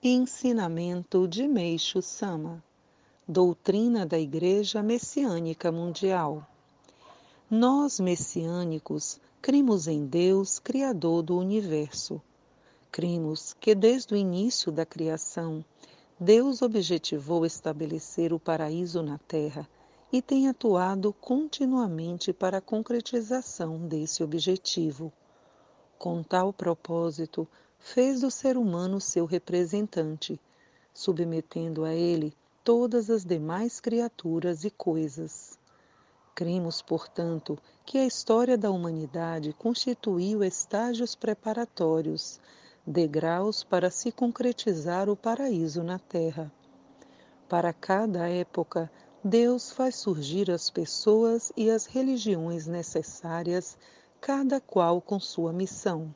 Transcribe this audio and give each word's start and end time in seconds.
Ensinamento 0.00 1.26
de 1.26 1.48
Meixo 1.48 2.00
Sama 2.00 2.62
Doutrina 3.26 4.06
da 4.06 4.16
Igreja 4.16 4.80
Messiânica 4.80 5.72
Mundial 5.72 6.46
Nós, 7.50 7.98
messiânicos, 7.98 9.18
cremos 9.42 9.88
em 9.88 10.06
Deus, 10.06 10.60
Criador 10.60 11.24
do 11.24 11.36
Universo. 11.36 12.22
Cremos 12.92 13.52
que 13.54 13.74
desde 13.74 14.14
o 14.14 14.16
início 14.16 14.70
da 14.70 14.86
criação, 14.86 15.64
Deus 16.20 16.62
objetivou 16.62 17.44
estabelecer 17.44 18.32
o 18.32 18.38
paraíso 18.38 19.02
na 19.02 19.18
Terra 19.18 19.68
e 20.12 20.22
tem 20.22 20.46
atuado 20.46 21.12
continuamente 21.12 22.32
para 22.32 22.58
a 22.58 22.62
concretização 22.62 23.78
desse 23.88 24.22
objetivo. 24.22 25.12
Com 25.98 26.22
tal 26.22 26.52
propósito, 26.52 27.48
fez 27.78 28.20
do 28.20 28.30
ser 28.30 28.56
humano 28.56 29.00
seu 29.00 29.24
representante, 29.24 30.40
submetendo 30.92 31.84
a 31.84 31.94
ele 31.94 32.34
todas 32.64 33.08
as 33.08 33.24
demais 33.24 33.80
criaturas 33.80 34.64
e 34.64 34.70
coisas. 34.70 35.58
Cremos, 36.34 36.82
portanto, 36.82 37.58
que 37.84 37.98
a 37.98 38.06
história 38.06 38.56
da 38.56 38.70
humanidade 38.70 39.52
constituiu 39.52 40.44
estágios 40.44 41.14
preparatórios, 41.14 42.38
degraus 42.86 43.64
para 43.64 43.90
se 43.90 44.12
concretizar 44.12 45.08
o 45.08 45.16
paraíso 45.16 45.82
na 45.82 45.98
Terra. 45.98 46.52
Para 47.48 47.72
cada 47.72 48.28
época, 48.28 48.90
Deus 49.24 49.72
faz 49.72 49.96
surgir 49.96 50.50
as 50.50 50.70
pessoas 50.70 51.50
e 51.56 51.70
as 51.70 51.86
religiões 51.86 52.66
necessárias, 52.66 53.76
cada 54.20 54.60
qual 54.60 55.00
com 55.00 55.18
sua 55.18 55.52
missão. 55.52 56.14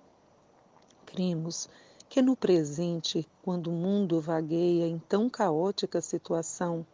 Cremos 1.12 1.68
que 2.08 2.22
no 2.22 2.34
presente, 2.34 3.28
quando 3.42 3.66
o 3.66 3.72
mundo 3.72 4.18
vagueia 4.18 4.86
em 4.86 4.98
tão 4.98 5.28
caótica 5.28 6.00
situação, 6.00 6.86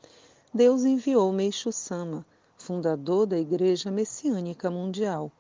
Deus 0.53 0.85
enviou 0.85 1.33
Meixo 1.33 1.71
Sama, 1.71 2.27
fundador 2.57 3.27
da 3.27 3.39
Igreja 3.39 3.93
Messiânica 3.93 4.73
Mundial, 4.73 5.31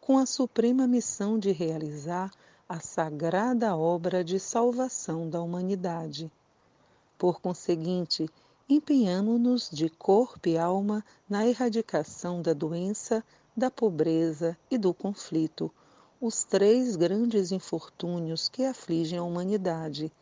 com 0.00 0.16
a 0.16 0.24
suprema 0.24 0.86
missão 0.86 1.38
de 1.38 1.52
realizar 1.52 2.30
a 2.66 2.80
sagrada 2.80 3.76
obra 3.76 4.24
de 4.24 4.40
salvação 4.40 5.28
da 5.28 5.42
humanidade. 5.42 6.32
Por 7.18 7.38
conseguinte, 7.38 8.30
empenhamo-nos 8.66 9.68
de 9.70 9.90
corpo 9.90 10.48
e 10.48 10.56
alma 10.56 11.04
na 11.28 11.46
erradicação 11.46 12.40
da 12.40 12.54
doença, 12.54 13.22
da 13.54 13.70
pobreza 13.70 14.56
e 14.70 14.78
do 14.78 14.94
conflito, 14.94 15.70
os 16.22 16.44
três 16.44 16.94
grandes 16.94 17.50
infortúnios 17.50 18.48
que 18.48 18.64
afligem 18.64 19.18
a 19.18 19.24
humanidade, 19.24 20.12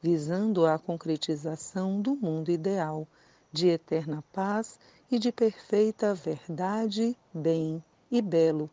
visando 0.00 0.64
a 0.64 0.78
concretização 0.78 2.00
do 2.00 2.14
mundo 2.14 2.52
ideal, 2.52 3.08
de 3.50 3.66
eterna 3.66 4.22
paz 4.32 4.78
e 5.10 5.18
de 5.18 5.32
perfeita 5.32 6.14
verdade, 6.14 7.16
bem 7.34 7.82
e 8.08 8.22
belo. 8.22 8.70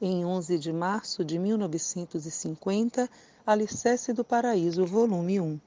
Em 0.00 0.24
11 0.24 0.58
de 0.58 0.72
março 0.72 1.24
de 1.24 1.38
1950, 1.38 3.08
Alicerce 3.46 4.12
do 4.12 4.24
Paraíso, 4.24 4.84
volume 4.84 5.40
1. 5.40 5.60